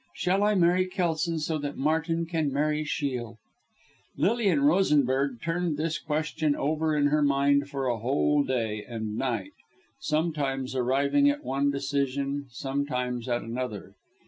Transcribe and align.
Shall 0.15 0.41
I 0.41 0.55
marry 0.55 0.87
Kelson 0.87 1.37
so 1.37 1.59
that 1.59 1.77
Martin 1.77 2.25
can 2.25 2.51
marry 2.51 2.83
Shiel?" 2.83 3.37
Lilian 4.17 4.63
Rosenberg 4.63 5.39
turned 5.43 5.77
this 5.77 5.99
question 5.99 6.55
over 6.55 6.97
in 6.97 7.05
her 7.09 7.21
mind 7.21 7.69
for 7.69 7.85
a 7.85 7.99
whole 7.99 8.43
day 8.43 8.83
and 8.83 9.15
night, 9.15 9.53
sometimes 9.99 10.73
arriving 10.73 11.29
at 11.29 11.43
one 11.43 11.69
decision, 11.69 12.47
sometimes 12.49 13.29
at 13.29 13.43
another. 13.43 13.93